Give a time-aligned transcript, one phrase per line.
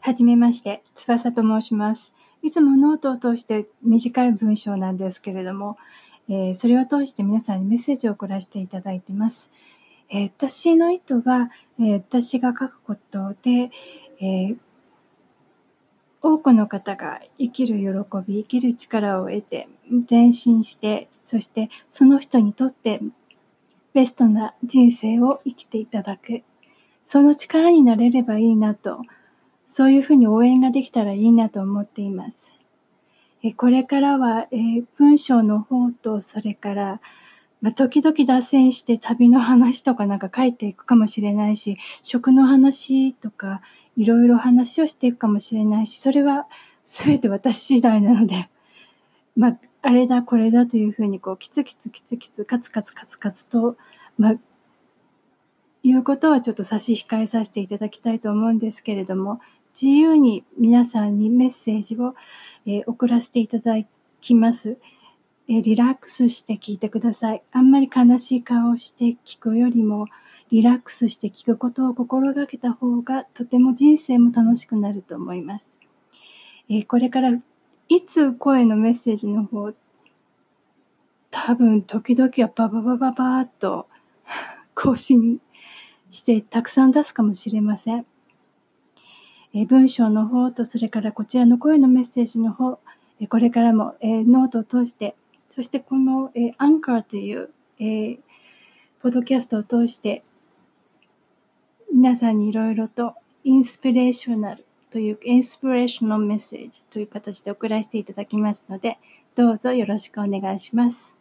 [0.00, 2.12] はじめまして、翼と申します。
[2.42, 5.76] いつもノートを通して短い文章なんですけれども、
[6.28, 9.50] えー、それを通して皆さんにメッセージを送らせていただいてます。
[10.08, 13.70] えー、私の意図は、えー、私が書くことで、
[14.22, 14.56] え
[16.22, 19.68] 多くの方が生きる喜び、生きる力を得て、
[20.08, 23.00] 前進して、そしてその人にとって
[23.94, 26.42] ベストな人生を生きていただく。
[27.02, 29.00] その力になれればいいなと、
[29.70, 32.52] そういうふうに応援ができたらいいなと思っています。
[33.44, 37.00] えこれからは、えー、文章の方と、それから、
[37.60, 43.62] まあ、時々脱線して旅の話とかなんか書いていくかもしれないし、食の話とか、
[43.96, 46.48] いろいろ話をしていくかもしれないし、それは
[46.84, 48.48] 全て私次第なので、
[49.36, 53.76] まあ、あれだこれだというふうにこうキツキツキツキツカツカツカツカツと、
[54.18, 54.34] まあ、
[55.82, 59.40] いうことはちょっと差し控えさせていただきたいと思うんですけれども
[59.74, 62.14] 自由に皆さんにメッセージを、
[62.66, 63.74] え、送らせていただ
[64.20, 64.78] きます、
[65.48, 67.42] え、リラックスして聞いてください。
[67.52, 70.06] あんまり悲しい顔をして聞くよりも
[70.50, 75.78] リラックスして聞くことを心がけた方がとても人生も楽しくなると思います、
[76.68, 77.30] え、これから
[77.88, 79.72] いつ声のメッセージの方
[81.30, 83.88] 多分時々はバババババーっと
[84.74, 85.40] 更新
[86.10, 88.06] してたくさん出すかもしれません。
[89.52, 92.78] 文章の方とそれからこちらの声のメッセージの方
[93.28, 95.14] これからも、ノートを通して
[95.50, 97.50] そしてこの、えアンカーという、
[99.02, 100.22] ポッドキャストを通して
[101.92, 108.98] 皆さんにいろいろと inspirational という inspirational message という形で送らせていただきますので、
[109.34, 111.19] どうぞよろしくお願いします。